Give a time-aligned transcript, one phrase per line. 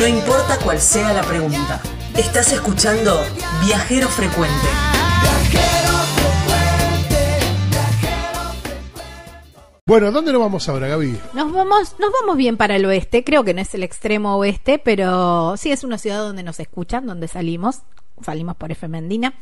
[0.00, 1.80] No importa cuál sea la pregunta.
[2.16, 3.20] Estás escuchando
[3.64, 4.66] Viajero Frecuente.
[9.86, 11.18] Bueno, ¿dónde nos vamos ahora, Gaby?
[11.34, 14.78] Nos vamos, nos vamos bien para el oeste, creo que no es el extremo oeste,
[14.78, 17.80] pero sí es una ciudad donde nos escuchan, donde salimos,
[18.22, 19.34] salimos por F Mendina.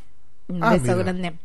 [0.48, 0.94] Un Ah, beso mira.
[0.96, 1.38] grande.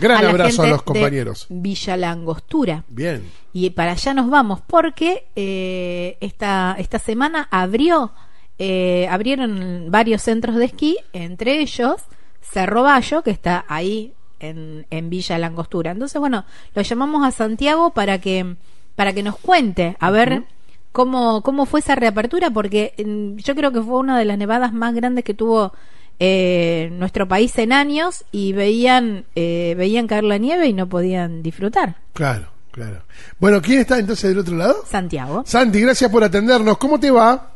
[0.00, 1.46] Gran la abrazo a los compañeros.
[1.48, 2.84] de Villa Langostura.
[2.88, 3.22] Bien.
[3.52, 8.12] Y para allá nos vamos porque eh, esta, esta semana abrió,
[8.58, 12.02] eh, abrieron varios centros de esquí, entre ellos
[12.42, 15.90] Cerro Bayo, que está ahí en, en Villa Langostura.
[15.92, 16.44] Entonces, bueno,
[16.74, 18.56] lo llamamos a Santiago para que,
[18.94, 20.44] para que nos cuente, a ver
[20.92, 24.72] cómo, cómo fue esa reapertura, porque mm, yo creo que fue una de las nevadas
[24.72, 25.72] más grandes que tuvo
[26.18, 31.42] eh, nuestro país en años y veían, eh, veían caer la nieve y no podían
[31.42, 31.96] disfrutar.
[32.14, 33.02] Claro, claro.
[33.38, 34.76] Bueno, ¿quién está entonces del otro lado?
[34.86, 35.42] Santiago.
[35.46, 36.78] Santi, gracias por atendernos.
[36.78, 37.52] ¿Cómo te va?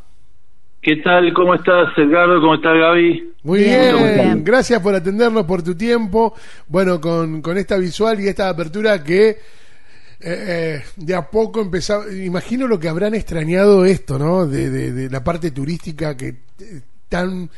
[0.82, 1.32] ¿Qué tal?
[1.34, 2.40] ¿Cómo estás, Edgardo?
[2.40, 3.32] ¿Cómo estás, Gaby?
[3.42, 3.96] Muy Bien, bien.
[3.98, 4.44] muy bien.
[4.44, 6.34] Gracias por atendernos, por tu tiempo.
[6.68, 9.36] Bueno, con, con esta visual y esta apertura que eh,
[10.20, 12.04] eh, de a poco empezaba.
[12.12, 14.46] Imagino lo que habrán extrañado esto, ¿no?
[14.46, 17.48] De, de- de la parte turística que eh, tan,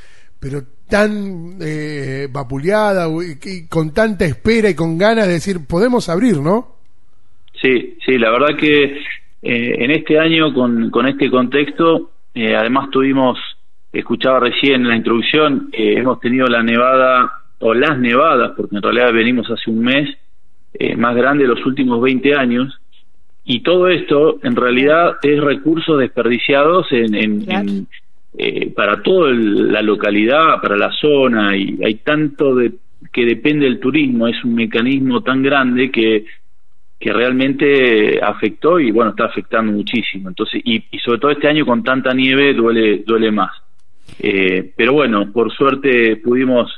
[0.43, 0.59] pero
[0.91, 6.77] tan eh, vapuleada y con tanta espera y con ganas de decir, podemos abrir, ¿no?
[7.61, 12.91] Sí, sí, la verdad que eh, en este año, con, con este contexto, eh, además
[12.91, 13.39] tuvimos,
[13.93, 18.83] escuchaba recién en la introducción, eh, hemos tenido la nevada, o las nevadas, porque en
[18.83, 20.09] realidad venimos hace un mes,
[20.75, 22.77] eh, más grande de los últimos 20 años,
[23.45, 27.69] y todo esto en realidad es recursos desperdiciados en, en- Claro.
[27.69, 27.87] en,
[28.37, 32.73] eh, para toda la localidad, para la zona, y hay tanto de,
[33.13, 36.25] que depende del turismo, es un mecanismo tan grande que
[37.03, 40.29] que realmente afectó y bueno está afectando muchísimo.
[40.29, 43.51] Entonces y, sobre todo este año con tanta nieve duele duele más.
[44.21, 46.71] Eh, pero bueno por suerte pudimos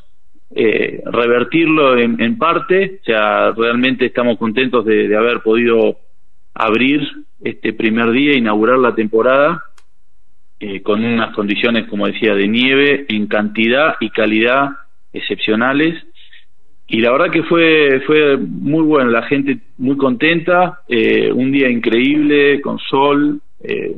[0.51, 3.01] eh, revertirlo en, en parte.
[3.03, 5.99] O sea realmente estamos contentos de haber podido
[6.55, 7.03] abrir
[7.43, 9.63] este primer día inaugurar la temporada
[10.61, 14.71] eh, con unas condiciones como decía de nieve en cantidad y calidad
[15.13, 15.95] excepcionales.
[16.87, 21.69] Y la verdad que fue fue muy bueno la gente muy contenta eh, un día
[21.69, 23.97] increíble con sol eh,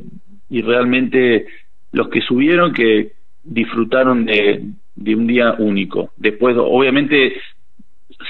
[0.49, 1.45] y realmente
[1.91, 3.11] los que subieron que
[3.43, 4.63] disfrutaron de,
[4.95, 6.11] de un día único.
[6.17, 7.33] Después obviamente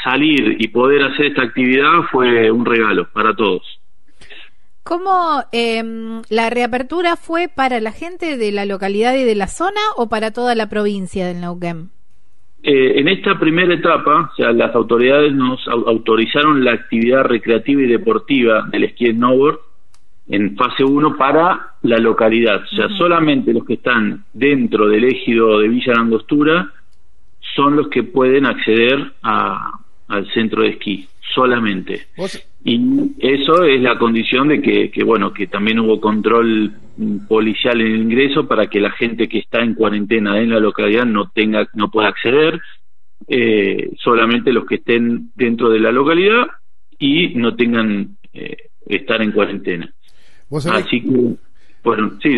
[0.04, 3.64] salir y poder hacer esta actividad fue un regalo para todos
[4.88, 9.82] ¿Cómo em, la reapertura fue para la gente de la localidad y de la zona
[9.98, 11.90] o para toda la provincia del Neuquén?
[12.64, 17.82] Eh, en esta primera etapa, o sea, las autoridades nos au- autorizaron la actividad recreativa
[17.82, 19.60] y deportiva del esquí snowboard
[20.30, 22.62] en fase 1 para la localidad.
[22.64, 26.72] O sea, solamente los que están dentro del ejido de Villa Langostura
[27.56, 32.08] son los que pueden acceder a- al centro de esquí, solamente.
[32.18, 32.80] Vos, Y
[33.20, 36.74] eso es la condición de que, que, bueno, que también hubo control
[37.28, 41.06] policial en el ingreso para que la gente que está en cuarentena en la localidad
[41.06, 42.60] no tenga, no pueda acceder,
[43.28, 46.48] eh, solamente los que estén dentro de la localidad
[47.00, 49.94] y no tengan eh, estar en cuarentena.
[50.50, 51.36] vos Así que,
[51.84, 52.30] bueno, sí,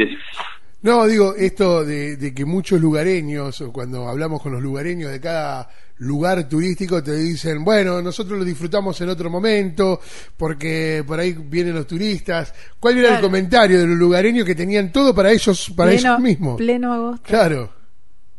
[0.81, 5.19] No, digo, esto de, de que muchos lugareños, o cuando hablamos con los lugareños de
[5.19, 5.67] cada
[5.97, 10.00] lugar turístico, te dicen, bueno, nosotros lo disfrutamos en otro momento,
[10.38, 12.53] porque por ahí vienen los turistas.
[12.79, 16.19] ¿Cuál era el comentario de los lugareños que tenían todo para ellos, para Pleno- ellos
[16.22, 16.57] mismos?
[16.57, 17.23] Pleno agosto.
[17.28, 17.73] Claro,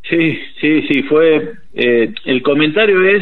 [0.09, 1.53] Sí, sí, sí, fue.
[1.75, 3.21] eh, el comentario es,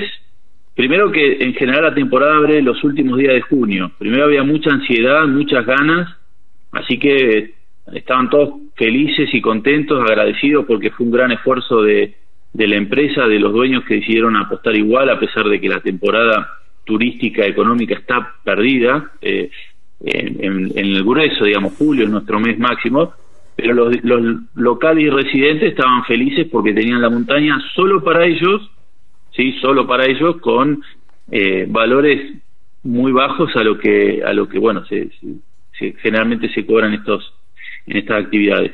[0.75, 3.91] primero que en general la temporada abre los últimos días de junio.
[4.00, 6.08] Primero había mucha ansiedad, muchas ganas,
[6.72, 7.53] así que
[7.94, 12.16] estaban todos felices y contentos, agradecidos porque fue un gran esfuerzo de,
[12.53, 15.79] de la empresa, de los dueños que decidieron apostar igual a pesar de que la
[15.81, 16.49] temporada
[16.83, 19.11] turística económica está perdida.
[19.22, 19.49] eh,
[20.02, 23.14] en, en- el grueso, digamos, julio es nuestro mes máximo,
[23.55, 28.72] pero los, los locales y residentes estaban felices porque tenían la montaña solo para ellos,
[29.35, 30.81] sí, solo para ellos, con
[31.31, 32.31] eh, valores
[32.84, 35.09] muy bajos a lo que, a lo que bueno, se-
[35.78, 37.34] se- generalmente se cobran estos,
[37.87, 38.72] en estas actividades.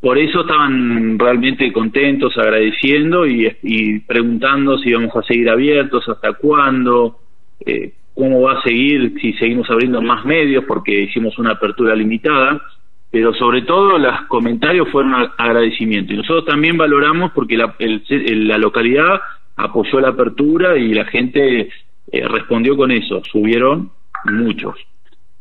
[0.00, 6.32] Por eso estaban realmente contentos, agradeciendo y, y preguntando si íbamos a seguir abiertos, hasta
[6.32, 7.18] cuándo,
[7.66, 12.62] eh, cómo va a seguir, si seguimos abriendo más medios, porque hicimos una apertura limitada,
[13.10, 16.14] pero sobre todo los comentarios fueron agradecimiento.
[16.14, 19.20] Y nosotros también valoramos porque la, el- la localidad
[19.56, 21.68] apoyó la apertura y la gente
[22.12, 23.90] eh, respondió con eso, subieron
[24.24, 24.74] muchos.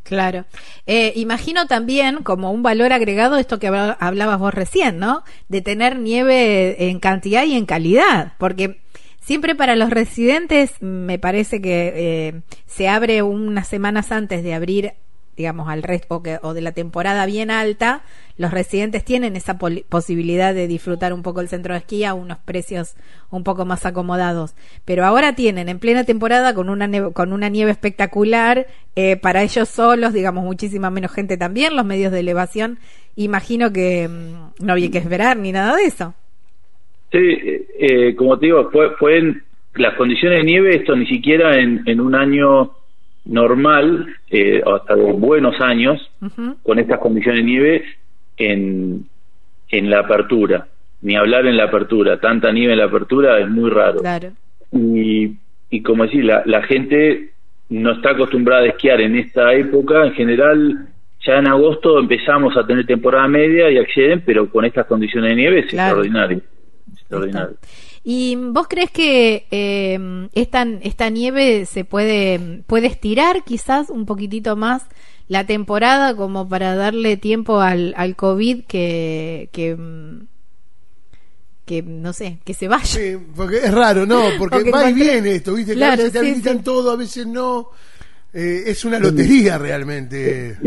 [0.04, 0.46] Claro.
[0.88, 5.24] Eh, imagino también como un valor agregado esto que hablabas vos recién, ¿no?
[5.50, 8.82] De tener nieve en cantidad y en calidad, porque
[9.22, 14.94] siempre para los residentes me parece que eh, se abre unas semanas antes de abrir
[15.40, 18.02] digamos, al resto o, de la temporada bien alta,
[18.38, 22.40] los residentes tienen esa posibilidad de disfrutar un poco el centro de esquí a unos
[22.40, 22.98] precios
[23.32, 24.54] un poco más acomodados.
[24.84, 29.70] Pero ahora tienen en plena temporada con una, con una nieve espectacular, eh, para ellos
[29.70, 32.78] solos, digamos, muchísima menos gente también, los medios de elevación,
[33.16, 36.14] imagino que mm, no había que esperar ni nada de eso.
[37.14, 39.42] Sí, eh, eh, como te digo, fue, fue en
[39.76, 42.74] las condiciones de nieve, esto ni siquiera en, en un año
[43.30, 46.12] normal, eh, hasta de buenos años,
[46.64, 47.86] con estas condiciones de nieve
[48.38, 49.06] en,
[49.70, 50.68] en la apertura.
[51.02, 54.02] Ni hablar en la apertura, tanta nieve en la apertura es muy raro.
[54.72, 55.38] Y,
[55.70, 57.30] y como decir, la, la gente
[57.70, 60.88] no está acostumbrada a esquiar en esta época, en general
[61.26, 65.36] ya en agosto empezamos a tener temporada media y acceden, pero con estas condiciones de
[65.36, 66.42] nieve es extraordinario.
[66.92, 67.58] extraordinario.
[68.04, 74.56] ¿Y vos crees que eh, esta, esta nieve se puede, puede estirar quizás un poquitito
[74.56, 74.86] más
[75.28, 79.78] la temporada como para darle tiempo al, al COVID que, que,
[81.66, 82.86] que, no sé, que se vaya?
[82.86, 84.22] Sí, porque es raro, ¿no?
[84.40, 85.82] Porque, va y viene esto, ¿viste?
[85.84, 87.70] a veces te habilitan todo, a veces no.
[88.34, 90.58] Eh, es una lotería realmente.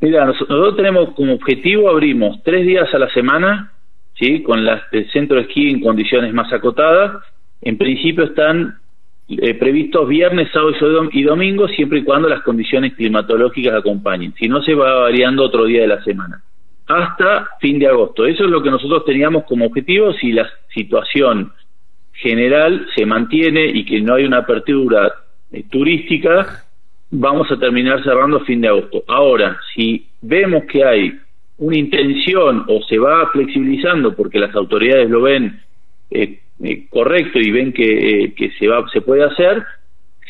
[0.00, 3.72] Mira, nosotros tenemos como objetivo, abrimos tres días a la semana
[4.20, 4.42] ¿sí?
[4.42, 7.24] con las del centro de esquí en condiciones más acotadas.
[7.62, 8.78] En principio están
[9.28, 10.74] eh, previstos viernes, sábado
[11.12, 14.34] y domingo, siempre y cuando las condiciones climatológicas acompañen.
[14.38, 16.42] Si no, se va variando otro día de la semana.
[16.86, 18.26] Hasta fin de agosto.
[18.26, 20.12] Eso es lo que nosotros teníamos como objetivo.
[20.14, 21.52] Si la situación
[22.12, 25.12] general se mantiene y que no hay una apertura
[25.52, 26.64] eh, turística,
[27.10, 29.04] vamos a terminar cerrando fin de agosto.
[29.06, 31.18] Ahora, si vemos que hay
[31.60, 35.60] una intención o se va flexibilizando porque las autoridades lo ven
[36.10, 39.62] eh, eh, correcto y ven que, eh, que se va se puede hacer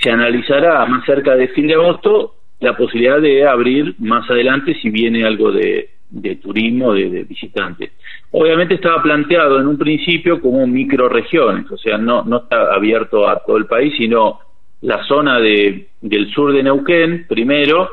[0.01, 4.91] se analizará más cerca de fin de agosto la posibilidad de abrir más adelante si
[4.91, 7.93] viene algo de, de turismo de, de, visitantes.
[8.33, 13.41] Obviamente estaba planteado en un principio como microregiones o sea no no está abierto a
[13.45, 14.41] todo el país sino
[14.81, 17.89] la zona de, del sur de Neuquén primero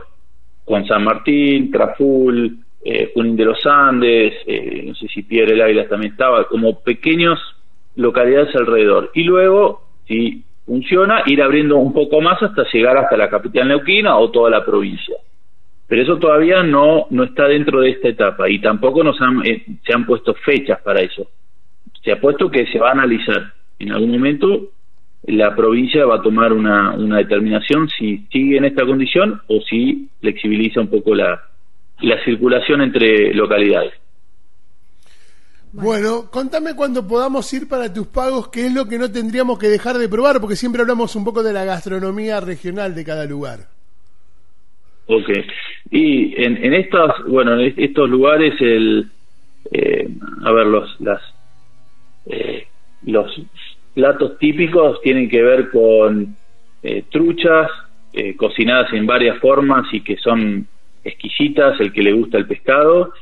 [0.66, 5.62] con San Martín Traful eh, Junín de los Andes, eh, no sé si Piedra del
[5.62, 7.40] Águila también estaba, como pequeños
[7.96, 9.12] localidades alrededor.
[9.14, 14.18] Y luego, si funciona, ir abriendo un poco más hasta llegar hasta la capital neuquina
[14.18, 15.16] o toda la provincia.
[15.88, 19.66] Pero eso todavía no, no está dentro de esta etapa y tampoco nos han, eh,
[19.86, 21.28] se han puesto fechas para eso.
[22.04, 23.54] Se ha puesto que se va a analizar.
[23.80, 24.70] En algún momento
[25.24, 30.10] la provincia va a tomar una, una determinación si sigue en esta condición o si
[30.20, 31.42] flexibiliza un poco la,
[32.02, 33.94] la circulación entre localidades.
[35.74, 39.68] Bueno, contame cuando podamos ir para tus pagos, qué es lo que no tendríamos que
[39.68, 43.60] dejar de probar, porque siempre hablamos un poco de la gastronomía regional de cada lugar.
[45.08, 45.30] Ok,
[45.92, 49.10] y en, en estos, bueno, en estos lugares, el,
[49.72, 50.08] eh,
[50.44, 51.22] a ver, los, las,
[52.26, 52.68] eh,
[53.06, 53.32] los
[53.94, 56.36] platos típicos tienen que ver con
[56.84, 57.70] eh, truchas
[58.38, 60.68] cocinadas en varias formas y que son
[61.04, 63.14] exquisitas, el que le gusta el pescado.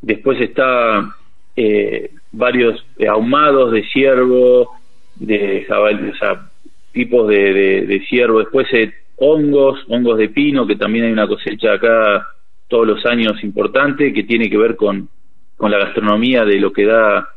[0.00, 1.14] Después está
[1.56, 4.72] eh, varios ahumados de ciervo,
[5.16, 6.48] de jabalí, o sea,
[6.92, 8.40] tipos de, de, ciervo.
[8.40, 12.26] Después eh, hongos, hongos de pino, que también hay una cosecha acá
[12.68, 15.08] todos los años importante, que tiene que ver con,
[15.56, 17.28] con la gastronomía de lo que da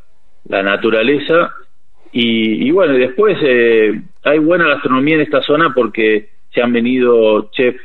[0.48, 1.54] la naturaleza.
[2.12, 7.52] Y, y bueno, después eh, hay buena gastronomía en esta zona porque se han venido
[7.52, 7.82] chefs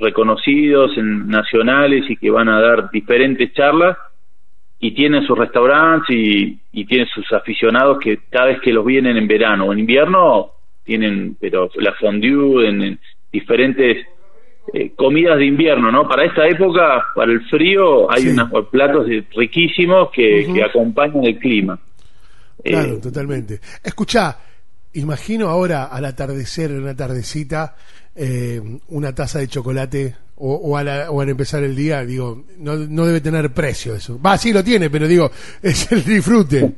[0.00, 3.96] reconocidos en nacionales y que van a dar diferentes charlas
[4.78, 9.16] y tienen sus restaurantes y, y tienen sus aficionados que cada vez que los vienen
[9.16, 10.52] en verano o en invierno
[10.84, 12.98] tienen pero la fondue en,
[13.32, 14.06] diferentes
[14.72, 16.08] eh, comidas de invierno, ¿no?
[16.08, 21.78] Para esta época, para el frío, hay unos platos riquísimos que, que acompañan el clima.
[22.62, 23.60] Claro, eh, totalmente.
[23.82, 24.36] Escucha,
[24.94, 27.74] imagino ahora al atardecer, en una tardecita,
[28.22, 33.22] eh, una taza de chocolate o, o, al empezar el día, digo, no, no debe
[33.22, 34.20] tener precio eso.
[34.20, 35.30] Va, sí lo tiene, pero digo,
[35.62, 36.74] es el disfrute.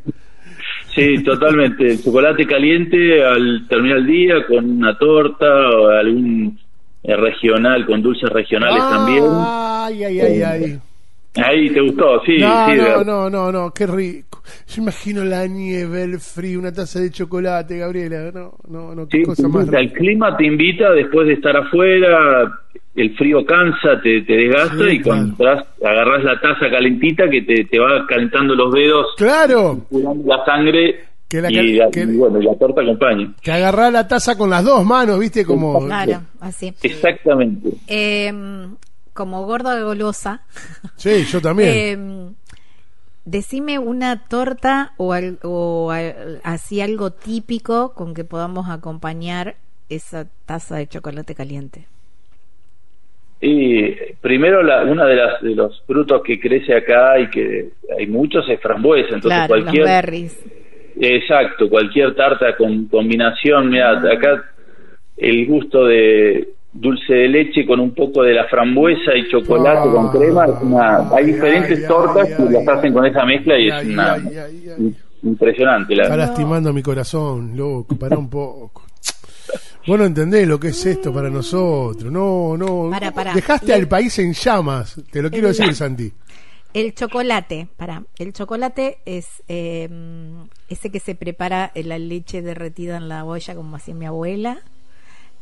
[0.95, 1.91] Sí, totalmente.
[1.91, 6.59] El chocolate caliente al terminar el día con una torta o algún
[7.03, 9.25] eh, regional, con dulces regionales también.
[9.29, 10.81] Ay, ay, ay, ay.
[11.35, 12.37] Ahí te gustó, sí.
[12.39, 14.43] No, no, no, no, no, qué rico.
[14.69, 18.31] yo imagino la nieve, el frío, una taza de chocolate, Gabriela.
[18.33, 19.67] No, no, no, qué Sí, cosa más.
[19.73, 22.53] el clima te invita después de estar afuera,
[22.95, 25.35] el frío cansa, te, te desgasta Sí, y cuando
[25.83, 31.01] agarrás la taza calentita que te, te va calentando los dedos, Claro, curando la sangre
[31.31, 33.33] Que la y, cal- la- que- y bueno, y la torta acompaña.
[33.41, 35.47] que agarrá la taza con las dos manos, ¿viste?
[35.47, 35.87] Como.
[35.87, 36.75] Claro, así.
[36.83, 37.71] Exactamente.
[37.87, 38.31] Eh,
[39.15, 40.43] como gorda golosa,
[40.97, 41.69] Sí, yo también.
[41.71, 42.33] eh,
[43.25, 49.57] decime una torta o, al- o al- así algo típico con que podamos acompañar
[49.89, 51.87] esa taza de chocolate caliente.
[53.41, 53.91] Y
[54.21, 58.49] primero la, una de las de los frutos que crece acá y que hay muchos
[58.49, 60.39] es frambuesa, entonces claro, cualquier los berries.
[61.01, 64.45] exacto, cualquier tarta con combinación, mira, acá
[65.17, 70.11] el gusto de dulce de leche con un poco de la frambuesa y chocolate con
[70.11, 73.59] crema, es una, hay Ay, diferentes ay, tortas ay, que las hacen con esa mezcla
[73.59, 74.97] y es ay, una ay, ay, ay.
[75.23, 78.85] impresionante la Está lastimando mi corazón, loco, para un poco.
[79.87, 82.11] Vos no entendés lo que es esto para nosotros.
[82.13, 82.89] No, no.
[82.91, 83.35] Para, para.
[83.35, 85.01] Dejaste Y- al país en llamas.
[85.11, 86.13] Te lo quiero El- decir, Santi.
[86.73, 89.91] El chocolate, para, el chocolate es eh,
[90.71, 94.59] ese que se prepara en la leche derretida en la olla como hacía mi abuela.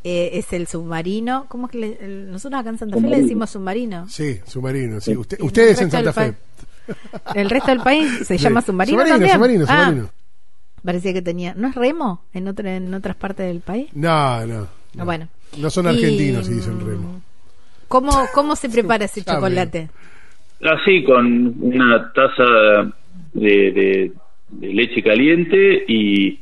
[0.02, 1.44] Eh, es el submarino.
[1.48, 3.26] ¿Cómo es que le- el- nosotros acá en Santa Fe le Submarino.
[3.26, 4.08] decimos submarino?
[4.08, 5.00] Sí, submarino.
[5.00, 5.14] Sí.
[5.16, 6.34] Usted- Y ustedes en Santa Fe.
[7.34, 8.42] El resto del país se Sí.
[8.44, 9.34] llama submarino, Submarino, también.
[9.36, 10.10] submarino, Ah, submarino.
[10.82, 11.54] parecía que tenía.
[11.54, 13.88] ¿No es remo en, otra, en otras partes del país?
[13.92, 14.66] No, no.
[14.94, 15.04] no.
[15.04, 15.28] Bueno.
[15.58, 17.20] No son Y, argentinos si dicen mm, remo.
[17.88, 19.90] ¿Cómo, cómo se prepara ese chocolate?
[20.62, 22.44] Así, con una taza
[23.34, 24.12] de, de-
[24.48, 26.40] de leche caliente y,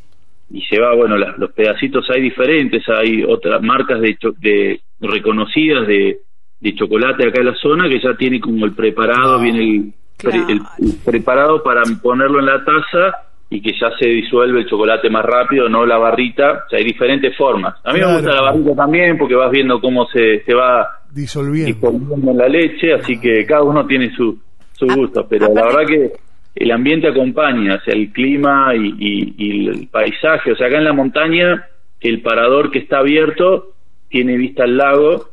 [0.50, 4.80] y se va, bueno, las- los pedacitos hay diferentes, hay otras marcas de, cho- de
[5.00, 6.18] reconocidas de,
[6.60, 9.92] de chocolate acá en la zona que ya tiene como el preparado, Ah, viene el,
[10.16, 10.46] pre- claro.
[10.48, 13.16] el- el preparado para ponerlo en la taza
[13.50, 16.84] y que ya se disuelve el chocolate más rápido, no la barrita, o sea, hay
[16.84, 17.74] diferentes formas.
[17.84, 18.14] A mí Claro.
[18.14, 21.66] me gusta la barrita también porque vas viendo cómo se, se va Disolviendo.
[21.66, 24.38] disponiendo en la leche, así que cada uno tiene su,
[24.72, 26.12] su A- gusto, pero la verdad que
[26.54, 30.78] el ambiente acompaña, o sea, el clima y, y- y el paisaje, o sea, acá
[30.78, 31.66] en la montaña
[32.00, 33.72] el parador que está abierto
[34.08, 35.30] tiene vista al lago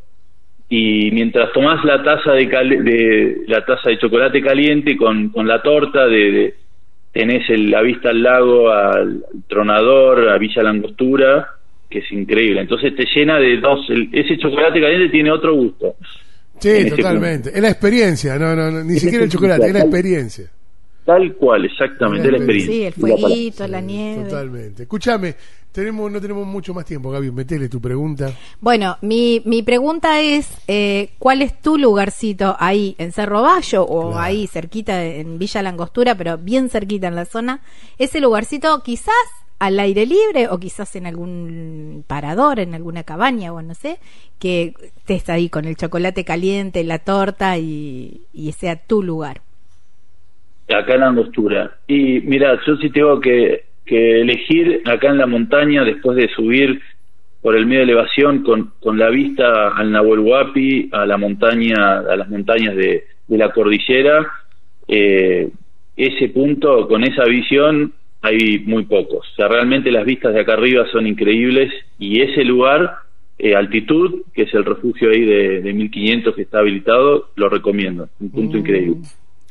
[0.67, 5.47] y mientras tomás la taza de, cal- de la taza de chocolate caliente con, con
[5.47, 6.53] la torta de, de-
[7.13, 11.47] tenés el- la vista al lago al, al tronador a Villa Langostura
[11.89, 15.95] que es increíble entonces te llena de dos el- ese chocolate caliente tiene otro gusto
[16.57, 17.49] Sí, ese totalmente.
[17.49, 18.39] Es la experiencia.
[18.39, 20.45] No, no, no, ni siquiera el ese chocolate, es la experiencia.
[21.05, 24.23] Tal cual exactamente la experiencia Sí, el la fueguito, la nieve.
[24.23, 24.83] Totalmente.
[24.83, 25.35] Escúchame,
[25.71, 27.31] tenemos, no tenemos mucho más tiempo, Gaby.
[27.31, 28.31] Metele tu pregunta.
[28.61, 34.11] Bueno, mi, mi pregunta es, eh, ¿cuál es tu lugarcito ahí en Cerro Bayo o
[34.11, 34.19] Claro.
[34.23, 37.61] ahí cerquita de- en Villa Langostura, pero bien cerquita en la zona?
[37.97, 39.13] ¿Ese lugarcito quizás
[39.59, 43.99] al aire libre o quizás en algún parador, en alguna cabaña o no sé,
[44.39, 49.41] que estés ahí con el chocolate caliente, la torta y, y sea tu lugar?
[50.69, 51.77] Acá en la angostura.
[51.87, 56.81] Y mira, yo sí tengo que, que elegir acá en la montaña, después de subir
[57.41, 61.99] por el medio de elevación con, con la vista al Nahuel Huapi, a la montaña,
[61.99, 64.25] a las montañas de, de la cordillera,
[64.87, 65.49] eh,
[65.95, 69.27] ese punto, con esa visión, hay muy pocos.
[69.31, 72.95] O sea, realmente las vistas de acá arriba son increíbles y ese lugar,
[73.37, 78.09] eh, altitud, que es el refugio ahí de, de 1500 que está habilitado, lo recomiendo.
[78.19, 78.95] Un punto Mm, increíble.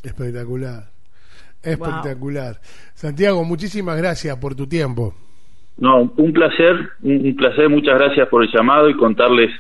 [0.02, 0.93] Espectacular.
[1.64, 2.60] Espectacular.
[2.94, 5.14] Santiago, muchísimas gracias por tu tiempo.
[5.76, 9.50] No, un placer, un placer, muchas gracias por el llamado y contarles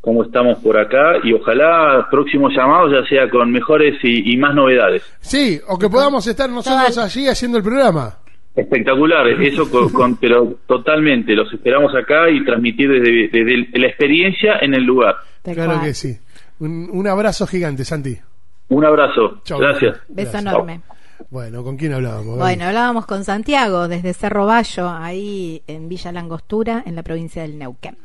[0.00, 4.54] cómo estamos por acá y ojalá próximo llamado ya sea con mejores y, y más
[4.54, 5.02] novedades.
[5.20, 8.18] Sí, o que podamos estar nosotros allí haciendo el programa.
[8.54, 14.58] Espectacular, eso con, con- pero totalmente, los esperamos acá y transmitir desde, desde la experiencia
[14.60, 15.16] en el lugar.
[15.42, 16.16] Claro que sí.
[16.60, 18.16] Un, un abrazo gigante, Santi.
[18.68, 19.58] Un abrazo, Chau.
[19.58, 19.98] gracias.
[20.08, 20.42] Beso Gracias.
[20.42, 20.80] enorme.
[21.30, 22.38] Bueno, ¿con quién hablábamos?
[22.38, 27.58] Bueno, hablábamos con Santiago desde Cerro Bayo, ahí en Villa Langostura, en la provincia del
[27.58, 27.98] Neuquén.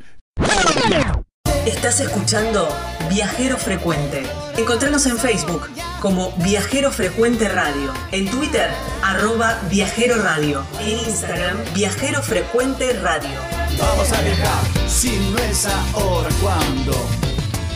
[1.66, 2.68] Estás escuchando
[3.10, 4.24] Viajero Frecuente.
[4.58, 5.70] Encontranos en Facebook
[6.02, 8.70] como Viajero Frecuente Radio, en Twitter
[9.04, 13.38] arroba Viajero Radio, en Instagram Viajero Frecuente Radio.
[13.80, 16.94] Vamos a viajar, si no es ahora, ¿cuándo?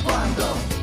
[0.03, 0.74] ¿Cuándo?